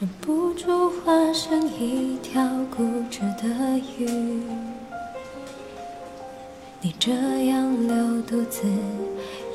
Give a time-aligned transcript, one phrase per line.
[0.00, 2.42] 忍不住化身一条
[2.74, 4.42] 固执的鱼。
[6.80, 7.12] 你这
[7.48, 8.62] 样留独自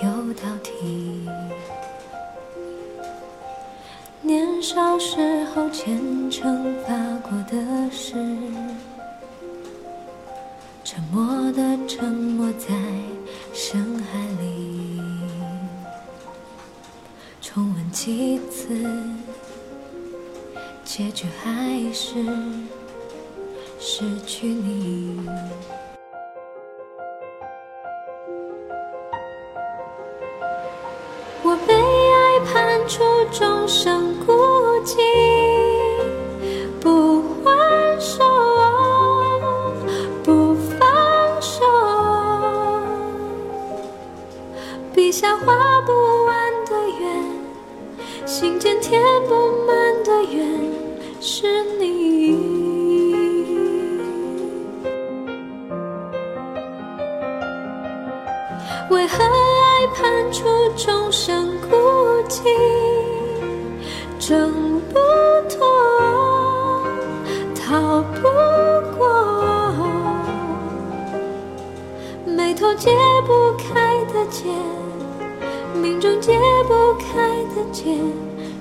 [0.00, 1.28] 又到底，
[4.22, 6.94] 年少时候虔诚发
[7.28, 8.14] 过的誓，
[10.84, 12.68] 沉默的沉没在
[13.52, 15.00] 深海里，
[17.40, 18.68] 重温几次，
[20.98, 22.24] 结局还是
[23.78, 25.16] 失去你。
[31.44, 34.32] 我被爱判处终生孤
[34.84, 34.96] 寂，
[36.80, 38.24] 不还手，
[40.24, 41.62] 不放手，
[44.92, 45.92] 笔下画不
[46.24, 50.67] 完的圆，心间填不满的缘，
[51.30, 51.44] 是
[51.78, 52.38] 你。
[58.88, 61.76] 为何爱判处众生孤
[62.30, 62.44] 寂，
[64.18, 64.98] 挣不
[65.50, 65.66] 脱，
[67.54, 68.22] 逃不
[68.96, 69.76] 过，
[72.24, 72.90] 眉头解
[73.26, 74.48] 不开的结，
[75.74, 77.84] 命中解不开的结，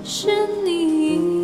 [0.04, 1.37] 是你。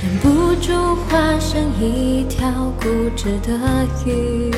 [0.00, 2.48] 忍不住化身一条
[2.80, 3.52] 固执的
[4.06, 4.52] 鱼，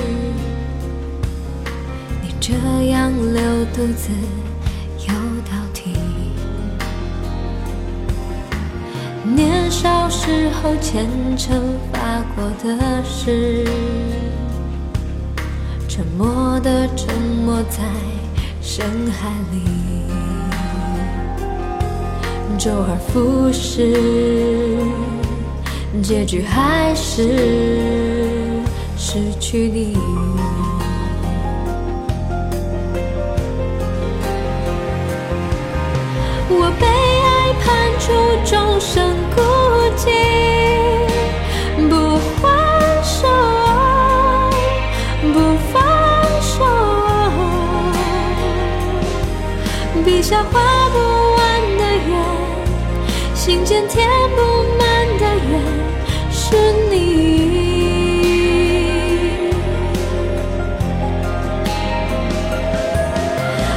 [2.22, 2.52] 你这
[2.90, 4.10] 样留独自
[4.98, 5.14] 又
[5.44, 5.96] 挑剔，
[9.24, 11.08] 年少时候虔
[11.38, 13.64] 诚发过的誓，
[15.88, 17.78] 沉默的沉没在
[18.60, 19.64] 深海里。
[22.58, 23.96] 周而复始，
[26.02, 27.22] 结局还是
[28.96, 29.96] 失去你。
[36.48, 37.66] 我被爱判
[37.98, 38.12] 处
[38.44, 39.42] 终身孤
[39.96, 40.08] 寂，
[41.88, 41.92] 不
[42.40, 42.48] 还
[43.02, 43.28] 手，
[45.32, 45.36] 不
[45.72, 45.82] 放
[46.40, 46.64] 手，
[50.04, 50.50] 笔下画
[50.90, 50.96] 不
[51.36, 51.40] 完
[51.78, 52.10] 的圆，
[53.34, 54.40] 心间填不
[54.78, 54.89] 满，
[56.50, 56.56] 是
[56.90, 56.94] 你。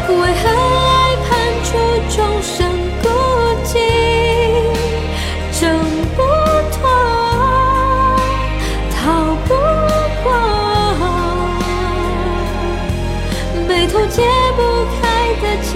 [0.10, 1.30] 为何爱判
[1.64, 1.70] 处
[2.10, 2.58] 众生
[3.04, 3.06] 孤
[3.64, 3.72] 寂，
[5.62, 5.62] 挣
[6.16, 6.20] 不
[6.72, 6.82] 脱，
[8.92, 8.98] 逃
[9.48, 9.50] 不
[10.24, 10.28] 过，
[13.68, 14.18] 眉头解
[14.56, 14.60] 不
[15.00, 15.02] 开
[15.44, 15.72] 的结，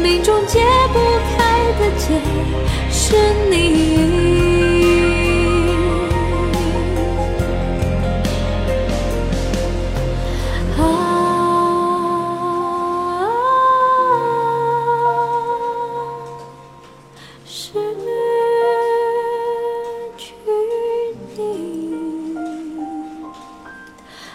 [0.00, 0.60] 命中解
[0.92, 0.96] 不
[1.36, 1.36] 开
[1.80, 2.04] 的结，
[2.88, 3.16] 是
[3.50, 4.65] 你。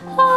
[0.04, 0.31] 啊，